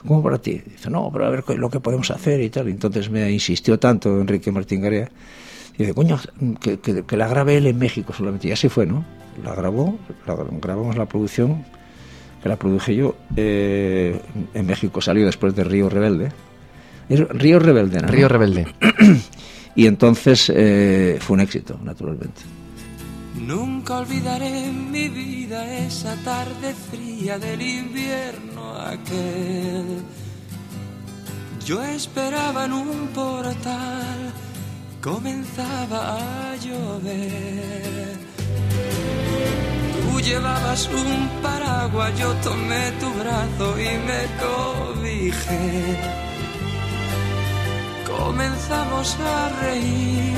[0.06, 0.62] ¿Cómo para ti?
[0.66, 2.68] Dice, no, pero a ver lo que podemos hacer y tal.
[2.68, 5.10] Y entonces me insistió tanto Enrique Martín Garea.
[5.76, 6.20] Y dice, coño,
[6.60, 8.50] que, que, que la grabe él en México solamente.
[8.50, 9.06] Y así fue, ¿no?
[9.42, 11.64] La grabó, la, grabamos la producción,
[12.44, 14.20] que la produje yo eh,
[14.54, 15.00] en México.
[15.00, 16.34] Salió después de Río Rebelde.
[17.10, 18.08] Es Río Rebelde, ¿no?
[18.08, 18.68] Río Rebelde.
[19.76, 22.42] Y entonces eh, fue un éxito, naturalmente.
[23.36, 30.02] Nunca olvidaré en mi vida esa tarde fría del invierno aquel.
[31.66, 34.32] Yo esperaba en un portal,
[35.02, 36.18] comenzaba
[36.52, 38.16] a llover.
[40.02, 46.35] Tú llevabas un paraguas, yo tomé tu brazo y me cobijé.
[48.18, 50.36] Comenzamos a reír,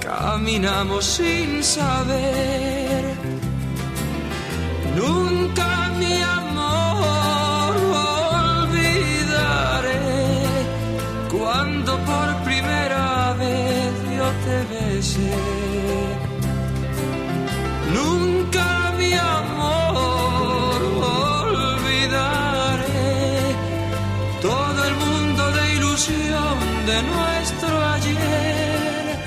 [0.00, 3.04] caminamos sin saber.
[4.96, 7.76] Nunca mi amor
[8.62, 9.36] olvidaré
[11.30, 15.36] cuando por primera vez yo te besé.
[17.94, 20.78] Nunca mi amor
[21.22, 22.34] olvidaré
[24.42, 25.17] todo el mundo
[25.98, 29.18] ilusión de nuestro ayer.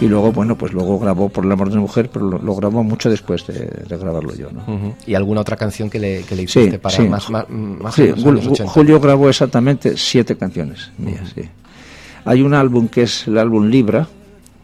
[0.00, 2.54] Y luego, bueno, pues luego grabó Por el amor de una mujer, pero lo, lo
[2.54, 3.54] grabó mucho después de,
[3.88, 4.60] de grabarlo yo, ¿no?
[4.72, 4.94] Ujú.
[5.06, 7.02] ¿Y alguna otra canción que le, que le Sí, hiciste para sí.
[7.08, 8.68] más, más, más Sí, años Ju- 80?
[8.68, 11.42] Julio grabó exactamente siete canciones mías, sí.
[12.24, 14.06] Hay un álbum que es el álbum Libra,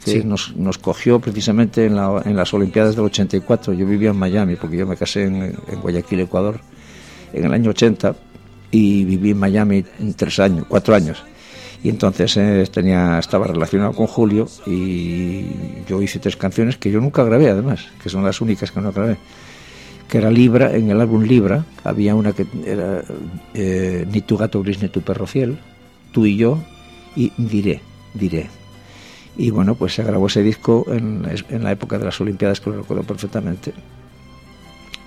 [0.04, 0.22] que Sí.
[0.24, 3.72] nos, nos cogió precisamente en, la- en las Olimpiadas del 84.
[3.72, 6.60] Yo vivía en Miami, porque yo me casé en, en Guayaquil, Ecuador,
[7.32, 8.14] en el año 80,
[8.74, 9.84] y viví en Miami
[10.16, 11.22] tres años, cuatro años.
[11.84, 15.44] Y entonces eh, tenía, estaba relacionado con Julio y
[15.86, 18.90] yo hice tres canciones que yo nunca grabé, además, que son las únicas que no
[18.90, 19.16] grabé
[20.08, 23.02] que era Libra, en el álbum Libra, había una que era
[23.54, 25.56] eh, Ni tu gato gris ni tu perro fiel,
[26.12, 26.62] tú y yo,
[27.16, 27.80] y Diré,
[28.12, 28.48] Diré.
[29.36, 32.70] Y bueno, pues se grabó ese disco en, en la época de las Olimpiadas, que
[32.70, 33.72] lo recuerdo perfectamente.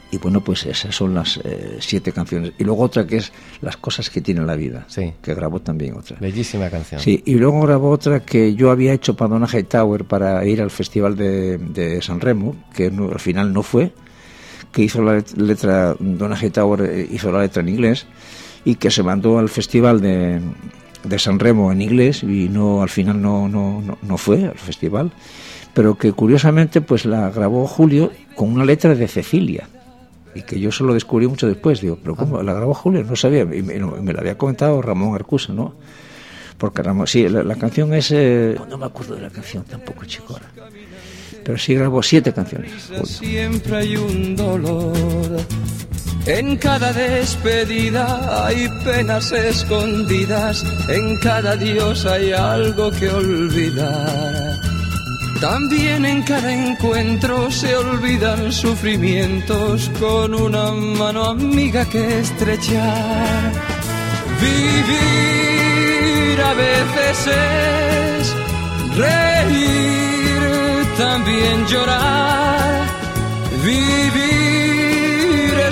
[0.10, 2.54] Y bueno, pues esas son las eh, siete canciones.
[2.58, 5.14] Y luego otra que es Las cosas que tiene la vida, Sí.
[5.22, 6.16] que grabó también otra.
[6.20, 7.02] Bellísima canción.
[7.02, 10.72] Sí, y luego grabó otra que yo había hecho para Donna Hightower para ir al
[10.72, 13.92] Festival de, de San Remo, que no- al final no fue,
[14.72, 18.06] que hizo la let- letra, Donna Hightower eh, hizo la letra en inglés,
[18.64, 20.40] y que se mandó al Festival de,
[21.04, 24.58] de San Remo en inglés, y no al final no, no, no, no fue al
[24.58, 25.12] festival,
[25.74, 29.68] pero que curiosamente pues la grabó Julio con una letra de Cecilia.
[30.38, 32.44] Y que yo solo descubrí mucho después, digo, pero ¿cómo?
[32.44, 33.04] ¿La grabó Julio?
[33.04, 35.74] No sabía, y me, me lo había comentado Ramón Arcusa, ¿no?
[36.58, 38.12] Porque Ramón, sí, la, la canción es.
[38.12, 40.34] eh, no me acuerdo de la canción tampoco, chico.
[40.34, 40.46] ahora.
[41.44, 42.72] Pero sí grabó siete canciones.
[42.88, 43.06] Julio.
[43.06, 45.40] Siempre hay un dolor.
[46.26, 50.64] En cada despedida hay penas escondidas.
[50.90, 54.56] En cada dios hay algo que olvidar.
[55.42, 63.52] También en cada encuentro se olvidan sufrimientos con una mano amiga que estrechar.
[64.42, 65.62] Vivir
[66.42, 68.36] a veces es
[68.98, 70.40] reír,
[70.98, 72.86] también llorar.
[73.64, 74.37] Vivir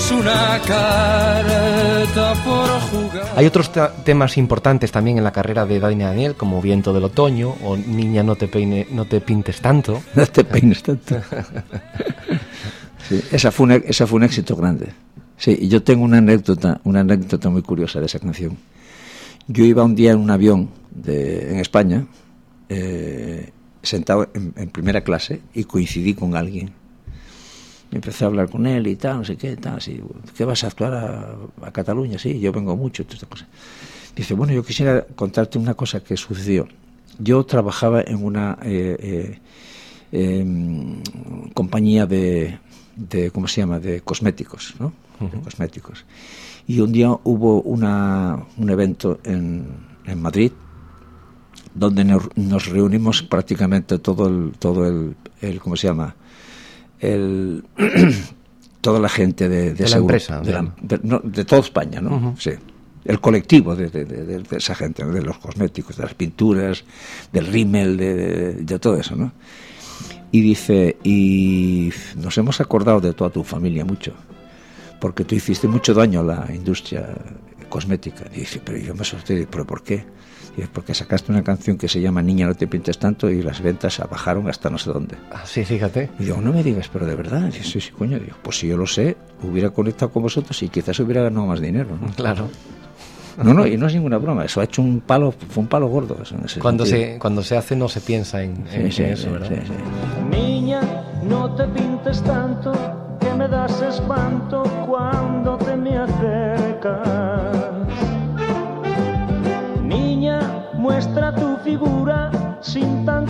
[0.05, 3.33] es una carta por jugar.
[3.35, 3.71] Hay otros
[4.03, 8.21] temas importantes también en la carrera de Dani Daniel, como Viento del Otoño o Niña
[8.21, 10.01] no te peine, no te pintes tanto.
[10.15, 11.15] No te peines tanto.
[13.09, 14.87] Sí, esa fue, un, e- esa fue un éxito grande.
[15.37, 18.57] Sí, y yo tengo una anécdota, una anécdota muy curiosa de esa canción.
[19.47, 22.05] Yo iba un día en un avión de, en España,
[22.69, 23.51] eh,
[23.83, 26.71] sentado en, en primera clase, y coincidí con alguien.
[27.95, 30.01] Empecé a hablar con él y tal, no sé qué, tal, así,
[30.35, 32.19] ¿qué vas a actuar a, a Cataluña?
[32.19, 33.47] Sí, yo vengo mucho, todas estas cosas.
[34.13, 36.67] Dice, bueno, yo quisiera contarte una cosa que sucedió.
[37.19, 39.39] Yo trabajaba en una eh,
[40.11, 41.01] eh, em,
[41.53, 42.59] compañía de,
[42.97, 44.91] de, ¿cómo se llama?, de cosméticos, ¿no?
[45.19, 46.03] De cosméticos.
[46.67, 49.67] Y un día hubo una, un evento en,
[50.05, 50.51] en Madrid
[51.73, 56.15] donde nos, nos reunimos prácticamente todo el, todo el, el ¿cómo se llama?
[57.13, 57.63] El,
[58.81, 61.61] toda la gente de, De la seguro- empresa, de, la- de- de- no, de toda
[61.61, 62.35] España, ¿no?
[62.39, 62.51] Sí.
[63.03, 65.11] El colectivo de, de- de- de- esa gente, ¿no?
[65.11, 66.83] de los cosméticos, de las pinturas,
[67.31, 69.31] del rímel, de, de- de todo eso, ¿no?
[70.31, 74.13] Y dice, y nos hemos acordado de toda tu familia mucho,
[74.99, 77.07] porque tú hiciste mucho daño a la industria
[77.69, 78.25] cosmética.
[78.33, 80.03] Y dice, pero yo me asusté, ¿pero por qué?
[80.57, 83.41] Y dice, porque sacaste una canción que se llama Niña, no te pintes tanto y
[83.43, 85.15] las ventas bajaron hasta no sé dónde.
[85.31, 86.09] Ah, Sí, fíjate.
[86.19, 87.41] Y digo, no me digas, pero de verdad.
[87.43, 88.17] Y dice, sí, sí, coño.
[88.19, 91.59] Digo, pues si yo lo sé, hubiera conectado con vosotros y quizás hubiera ganado más
[91.59, 91.89] dinero.
[92.01, 92.07] ¿no?
[92.15, 92.47] Claro.
[93.43, 94.45] No, no, y no es ninguna broma.
[94.45, 96.17] Eso ha hecho un palo, fue un palo gordo.
[96.23, 97.13] Eso, en ese Cuando sentido.
[97.15, 99.49] se, cuando se hace no se piensa en, Sí, en- sí, en eso, sí, ¿verdad?
[99.49, 99.73] sí, sí.
[100.37, 100.79] Niña,
[101.21, 102.71] no te pintes tanto,
[103.19, 107.09] que me das espanto cuando te me acercas.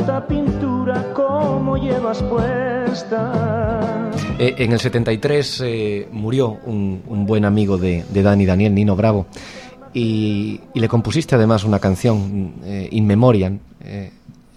[0.05, 4.11] Tanta pintura como llevas puesta.
[4.37, 8.95] Eh, en el 73 eh, murió un, un buen amigo de, de Dani Daniel, Nino
[8.95, 9.25] Bravo,
[9.93, 13.59] y, y le compusiste además una canción, eh, In Memoriam.
[13.83, 14.11] eh,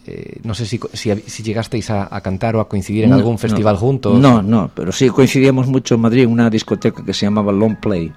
[0.06, 3.16] eh, no sé si, si, si llegasteis a, a cantar o a coincidir en No,
[3.16, 3.38] algún no.
[3.38, 4.18] festival juntos.
[4.18, 7.76] No, no, pero sí coincidíamos mucho en Madrid en una discoteca que se llamaba Long
[7.76, 8.10] Play.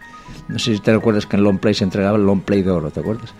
[0.47, 2.71] No sé si te recuerdas que en Long Play se entregaba el Long Play de
[2.71, 3.33] oro, ¿te acuerdas?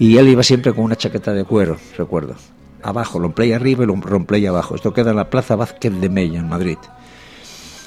[0.00, 2.34] Y él iba siempre con una chaqueta de cuero, recuerdo.
[2.84, 4.74] Abajo, Long Play arriba y Long Play abajo.
[4.74, 6.76] Esto queda en la Plaza Vázquez de Mella, en Madrid.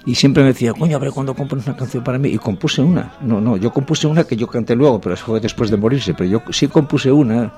[0.05, 2.29] Y siempre me decía, coño, a ver cuándo compras una canción para mí.
[2.29, 3.13] Y compuse una.
[3.21, 6.13] No, no, yo compuse una que yo canté luego, pero eso fue después de morirse.
[6.13, 7.51] Pero yo sí compuse una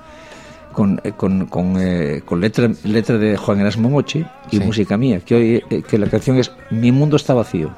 [0.72, 4.62] con, eh, con, con, eh, con letra, letra de Juan Erasmo Mochi y Sí.
[4.64, 5.20] música mía.
[5.20, 7.70] Que, hoy, eh, que la canción es Mi mundo está vacío.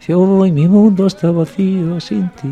[0.00, 2.48] Dice, hoy mi mundo está vacío sin ti.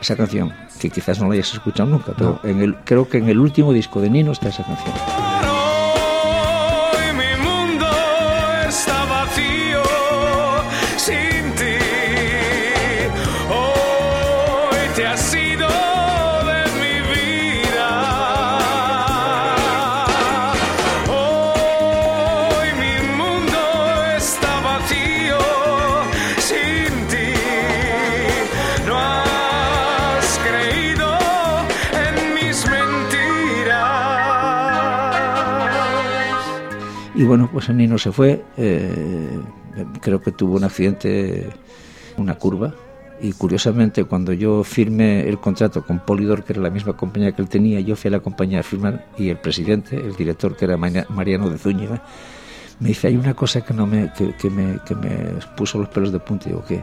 [0.00, 3.28] Esa canción, que quizás no la hayas escuchado nunca, pero en el, creo que en
[3.28, 5.49] el último disco de Nino está esa canción.
[37.20, 38.42] Y bueno, pues el Nino se fue.
[38.56, 39.38] eh,
[40.00, 41.50] creo que tuvo un accidente,
[42.16, 42.72] una curva.
[43.20, 47.42] Y curiosamente, cuando yo firmé el contrato con Polidor, que era la misma compañía que
[47.42, 50.64] él tenía, yo fui a la compañía a firmar y el presidente, el director, que
[50.64, 52.02] era Mariano de Zúñiga,
[52.78, 55.90] me dice, hay una cosa que, no me, que, que me, que me puso los
[55.90, 56.48] pelos de punta.
[56.48, 56.82] Digo, ¿qué?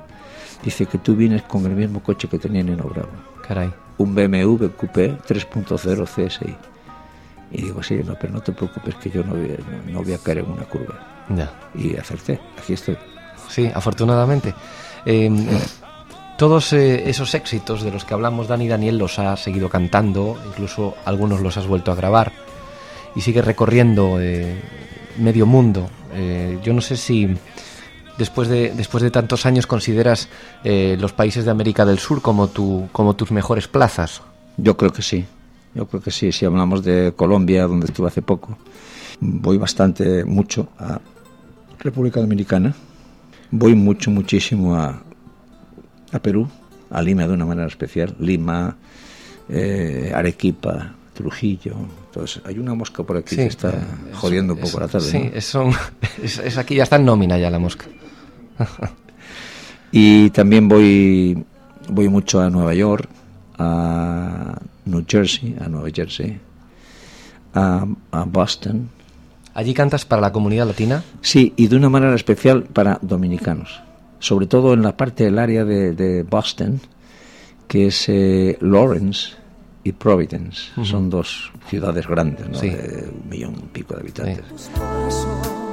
[0.63, 3.09] Dice que tú vienes con el mismo coche que tenía Nino Bravo
[3.47, 3.73] Caray.
[3.97, 6.55] un BMW Coupé 3.0 CSI.
[7.51, 10.13] Y digo, sí, no, pero no te preocupes que yo no voy, a- no voy
[10.13, 11.25] a caer en una curva.
[11.29, 11.51] Ya.
[11.75, 12.97] Y acerté, aquí estoy.
[13.49, 14.53] Sí, afortunadamente.
[15.05, 15.29] Eh,
[16.37, 20.95] todos eh, esos éxitos de los que hablamos Dani Daniel los ha seguido cantando, incluso
[21.05, 22.31] algunos los has vuelto a grabar
[23.15, 24.61] y sigue recorriendo eh,
[25.17, 25.89] medio mundo.
[26.13, 27.35] Eh, yo no sé si
[28.17, 30.27] después de, después de tantos años consideras
[30.63, 34.21] eh, los países de América del Sur como, tu, como tus mejores plazas.
[34.57, 35.25] Yo creo que sí,
[35.77, 36.31] yo creo que sí.
[36.31, 38.57] Si hablamos de Colombia, donde estuve hace poco,
[39.19, 40.99] voy bastante, mucho a
[41.79, 42.75] República Dominicana.
[43.51, 45.01] Voy mucho, muchísimo a,
[46.11, 46.49] a Perú,
[46.89, 48.15] a Lima de una manera especial.
[48.19, 48.75] Lima,
[49.49, 51.75] eh, Arequipa, Trujillo.
[52.07, 53.73] Entonces, hay una mosca por aquí Sí, que está
[54.13, 55.09] jodiendo un es- poco la tarde.
[55.09, 55.53] Sí, es,
[56.23, 57.85] es- es aquí ya está en nómina ya la mosca.
[59.91, 61.45] Y también voy,
[61.89, 63.09] voy mucho a Nueva York,
[63.57, 66.39] a New Jersey, a Nueva Jersey,
[67.53, 68.89] a, a Boston.
[69.53, 71.03] ¿Allí cantas para la comunidad latina?
[71.21, 73.81] Sí, y de una manera especial para dominicanos,
[74.19, 76.79] sobre todo en la parte del área de, de Boston,
[77.67, 79.31] que es eh, Lawrence
[79.83, 80.71] y Providence.
[80.83, 82.59] Son dos ciudades grandes, ¿no?
[82.59, 82.69] Sí.
[82.69, 84.69] de un millón y pico de habitantes.
[85.09, 85.67] solo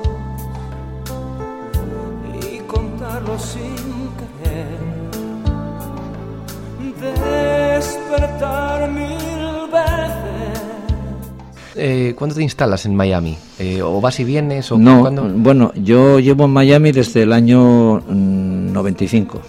[8.18, 9.08] Despertar mil
[9.72, 10.62] veces.
[11.74, 13.36] Eh, ¿Cuándo te instalas en Miami?
[13.58, 14.70] Eh, ¿O vas y vienes?
[14.70, 15.24] O No, cuándo?
[15.36, 19.40] bueno, yo llevo en Miami desde el año mm, 95.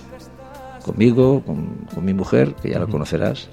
[0.83, 3.49] Conmigo, con, con mi mujer, que ya la conocerás,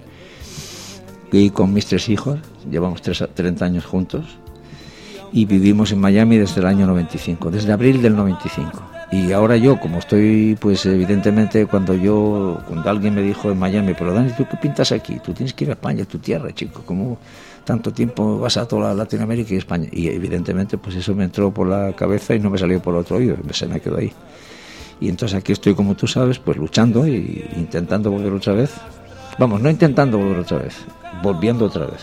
[1.31, 2.39] y con mis tres hijos.
[2.71, 4.25] Llevamos tres, 30 años juntos.
[5.33, 8.83] Y vivimos en Miami desde el año 95, desde abril del 95.
[9.13, 13.93] Y ahora yo, como estoy, pues evidentemente, cuando yo, cuando alguien me dijo en Miami,
[13.93, 15.19] pero Dani, ¿tú qué pintas aquí?
[15.23, 16.83] Tú tienes que ir a España, tu tierra, chico.
[16.87, 17.19] ¿Cómo
[17.63, 19.87] tanto tiempo vas a toda Latinoamérica y España?
[19.93, 23.19] Y evidentemente, pues eso me entró por la cabeza y no me salió por otro
[23.19, 24.11] oído, se me quedó ahí.
[24.99, 28.73] Y entonces aquí estoy, como tú sabes, pues luchando y intentando volver otra vez.
[29.39, 30.77] Vamos, no intentando volver otra vez,
[31.23, 32.03] volviendo otra vez.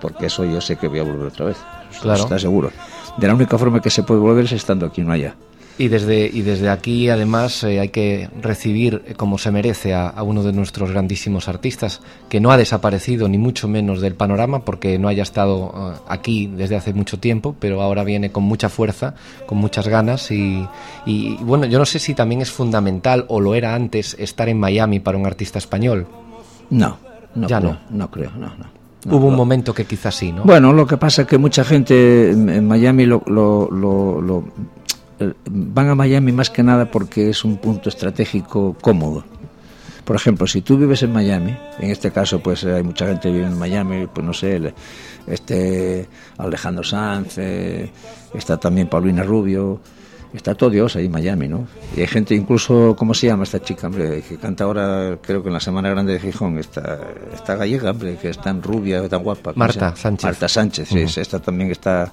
[0.00, 1.58] Porque eso yo sé que voy a volver otra vez.
[2.00, 2.22] Claro.
[2.22, 2.70] Está seguro.
[3.18, 5.34] De la única forma que se puede volver es estando aquí, no allá.
[5.78, 10.08] Y desde, y desde aquí, además, eh, hay que recibir eh, como se merece a,
[10.08, 12.00] a uno de nuestros grandísimos artistas,
[12.30, 16.46] que no ha desaparecido ni mucho menos del panorama, porque no haya estado eh, aquí
[16.46, 20.30] desde hace mucho tiempo, pero ahora viene con mucha fuerza, con muchas ganas.
[20.30, 20.66] Y,
[21.04, 24.58] y, bueno, yo no sé si también es fundamental, o lo era antes, estar en
[24.58, 26.06] Miami para un artista español.
[26.70, 26.96] No,
[27.34, 27.98] no Ya creo, no.
[27.98, 28.76] no creo, no, no.
[29.04, 30.42] No, Hubo un momento que quizás sí, ¿no?
[30.42, 34.44] Bueno, lo que pasa es que mucha gente en Miami lo, lo- lo- lo-
[35.50, 39.24] van a Miami más que nada porque es un punto estratégico cómodo.
[40.04, 43.34] Por ejemplo, si tú vives en Miami, en este caso pues hay mucha gente que
[43.34, 44.72] vive en Miami, pues no sé,
[45.26, 46.06] este
[46.38, 47.90] Alejandro Sanz, eh,
[48.32, 49.80] está también Paulina Rubio,
[50.32, 51.66] está todo Dios ahí en Miami, ¿no?
[51.96, 54.22] Y hay gente incluso, ¿cómo se llama esta chica, hombre?
[54.22, 57.00] Que canta ahora, creo que en la Semana Grande de Gijón, esta,
[57.34, 59.52] esta gallega, hombre, que es tan rubia, tan guapa.
[59.52, 59.96] ¿cómo se Marta?
[59.96, 60.24] Sánchez.
[60.24, 62.12] Marta Sánchez, sí, esta también está.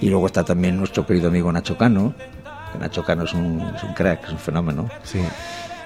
[0.00, 2.14] Y luego está también nuestro querido amigo Nacho Cano.
[2.72, 4.88] que Nacho Cano es un, es un crack, es un fenómeno.
[5.02, 5.20] Sí.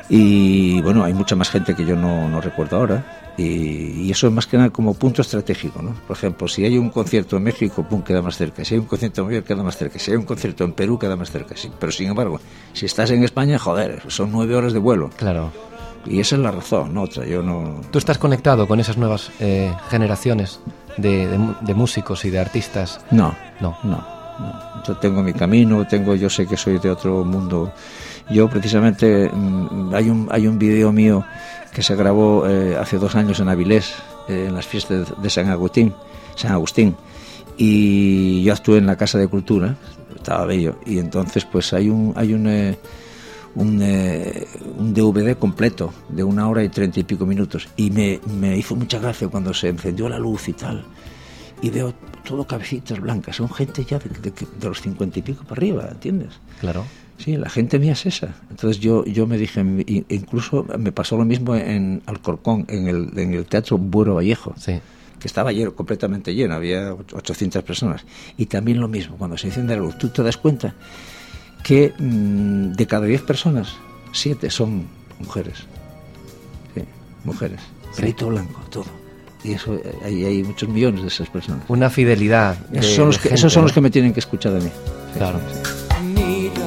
[0.08, 3.18] Y bueno, hay mucha más gente que yo no, no recuerdo ahora.
[3.38, 5.94] Y, y eso es más que nada como punto estratégico, ¿no?
[6.06, 8.62] Por ejemplo, si hay un concierto en México, pum, queda más cerca.
[8.62, 9.98] Si hay un concierto en Nueva York, queda más cerca.
[9.98, 11.56] Si hay un concierto en Perú, queda más cerca.
[11.56, 12.38] Sí, pero sin embargo,
[12.74, 15.08] si estás en España, joder, son nueve horas de vuelo.
[15.16, 15.50] Claro.
[16.04, 17.24] Y esa es la razón, no otra.
[17.24, 17.80] Yo no.
[17.90, 20.60] ¿Tú estás conectado con esas nuevas eh, generaciones
[20.96, 23.00] de, de de músicos y de artistas?
[23.10, 23.76] No, No.
[23.82, 24.22] no, no.
[24.86, 27.72] Yo tengo mi camino, tengo, yo sé que soy de otro mundo.
[28.30, 31.24] Yo precisamente mm, hay un hay un video mío
[31.72, 33.94] que se grabó eh, hace dos años en Avilés,
[34.28, 35.94] eh, en las fiestas de San Agustín,
[36.34, 36.96] San Agustín,
[37.56, 39.74] y yo actué en la Casa de Cultura,
[40.14, 42.78] estaba bello, y entonces pues hay un hay un eh,
[43.54, 44.46] un, eh,
[44.78, 48.74] un DVD completo de una hora y treinta y pico minutos y me, me hizo
[48.76, 50.84] mucha gracia cuando se encendió la luz y tal
[51.60, 51.94] y veo
[52.24, 55.88] todo cabecitas blancas, son gente ya de, de- de los cincuenta y pico para arriba,
[55.90, 56.30] ¿entiendes?
[56.60, 56.84] Claro.
[57.18, 58.34] Sí, la gente mía es esa.
[58.50, 59.60] Entonces yo, yo me dije,
[60.08, 64.80] incluso me pasó lo mismo en Alcorcón, en el, en el Teatro Buero Vallejo, Sí.
[65.20, 68.04] que estaba lleno, completamente lleno, había och- 800 personas.
[68.36, 70.74] Y también lo mismo, cuando se enciende la luz, tú te das cuenta
[71.62, 73.74] que mm, de cada 10 personas,
[74.12, 74.86] 7 son
[75.18, 75.58] mujeres.
[76.74, 76.82] Sí,
[77.24, 77.60] mujeres.
[77.96, 78.84] Pelito blanco, todo.
[79.44, 81.64] Y eso, eh, hay, hay muchos millones de esas personas.
[81.68, 82.56] Una fidelidad.
[82.68, 83.74] de- Esos son, los de que, gente, esos son los ¿no?
[83.74, 84.70] que me tienen que escuchar a mí.
[85.16, 85.40] Claro.
[86.14, 86.66] Mira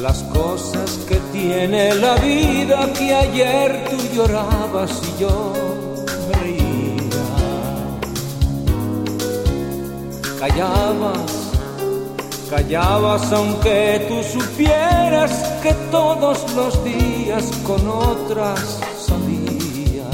[0.00, 5.52] las cosas que tiene la vida que ayer tú llorabas y yo
[6.40, 6.62] reía.
[10.38, 11.41] Callabas,
[12.56, 15.32] callabas aunque tú supieras
[15.62, 20.04] que todos los días con otras salía.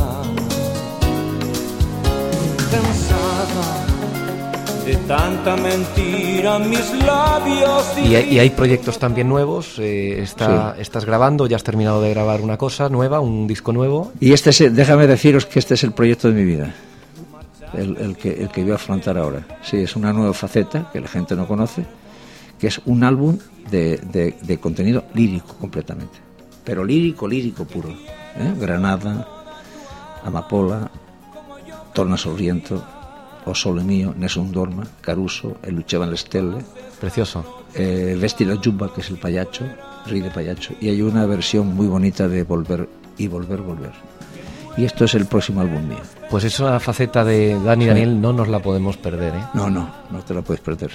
[2.71, 3.87] Cansada
[4.87, 9.77] de tanta mentira mis labios Y, hay- y hay proyectos también nuevos.
[9.81, 14.13] eh, está, Estás grabando, ya has terminado de grabar una cosa nueva, un disco nuevo.
[14.21, 16.73] Y este es, déjame deciros que este es el proyecto de mi vida,
[17.75, 19.45] el, el que, el que voy a afrontar ahora.
[19.63, 21.85] Sí, es una nueva faceta que la gente no conoce,
[22.59, 23.39] que es un álbum
[23.71, 26.19] de, de- de contenido lírico completamente,
[26.65, 27.89] pero lírico, lírico puro.
[27.91, 28.55] ¿eh?
[28.59, 29.27] Granada,
[30.25, 30.91] Amapola,
[31.93, 32.83] Torna Sorriento,
[33.45, 36.59] O Sole Mío, Nessun Dorma, Caruso, El Luchevan le Stelle,
[37.01, 37.65] Precioso.
[37.75, 39.65] eh, Vesti la Jumba, que es el payacho,
[40.07, 43.93] Ride Payacho, y hay una versión muy bonita de Volver y Volver, Volver.
[44.77, 45.99] Y esto es el próximo álbum mío.
[46.31, 47.89] Pues esa faceta de Dani Sí.
[47.89, 49.35] Daniel no nos la podemos perder.
[49.35, 49.45] ¿eh?
[49.55, 50.91] No, no, no te la puedes perder.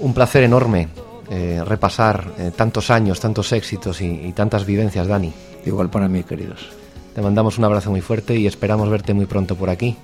[0.00, 0.88] Un placer enorme
[1.30, 5.32] eh, repasar eh, tantos años, tantos éxitos y, y tantas vivencias, Dani.
[5.66, 6.68] Igual para mí, queridos.
[7.14, 9.96] Te mandamos un abrazo muy fuerte y esperamos verte muy pronto por aquí.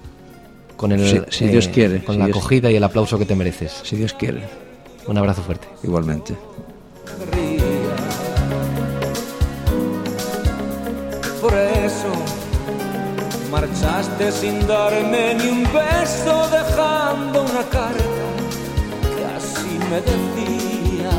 [0.76, 3.24] Con, el, Si- si Dios quiere, con si la Dios- acogida y el aplauso que
[3.24, 3.80] te mereces.
[3.84, 4.42] Si Dios quiere,
[5.06, 5.66] Un abrazo fuerte.
[5.82, 6.34] igualmente.
[11.40, 12.10] por eso
[13.50, 17.62] marchaste sin darme ni un beso, dejando una
[19.90, 21.16] me decía.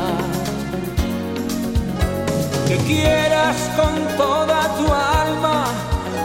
[2.66, 5.64] Que quieras con toda tu alma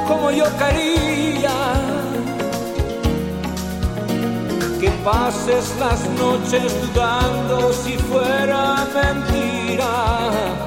[0.07, 1.57] como yo quería.
[4.79, 10.63] Que pases las noches dudando si fuera mentira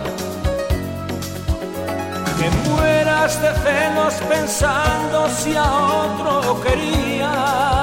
[2.38, 7.75] que mueras de celos pensando si a otro quería.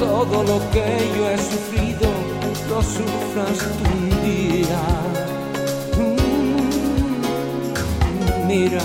[0.00, 0.84] Todo lo que
[1.16, 2.08] yo he sufrido
[2.70, 4.80] lo sufras tú un día.
[5.98, 7.26] Mm,
[8.46, 8.82] Mira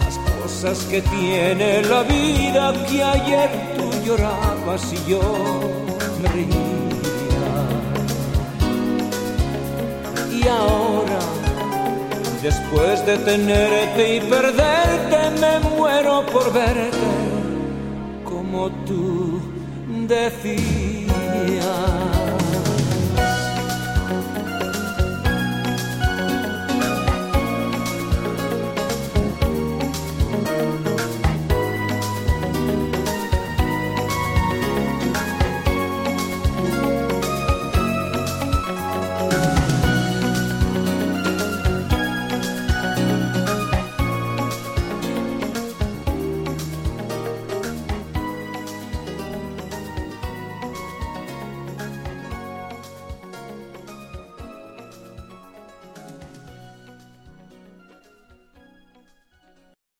[0.00, 5.20] las cosas que tiene la vida que ayer tú llorabas y yo
[6.22, 6.56] me reía.
[10.38, 11.20] y ahora,
[12.42, 16.98] después de tenerte y perderte, me muero por verte
[18.24, 19.40] como tú
[20.12, 22.11] decías.